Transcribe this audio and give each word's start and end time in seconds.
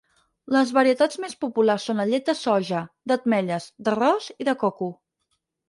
Les 0.53 0.69
varietats 0.77 1.19
més 1.25 1.35
populars 1.45 1.85
són 1.91 2.01
la 2.03 2.07
llet 2.13 2.25
de 2.33 2.35
soja, 2.41 2.81
d'ametlles, 3.13 3.71
d'arròs 3.85 4.33
i 4.45 4.51
de 4.51 4.59
coco. 4.67 4.93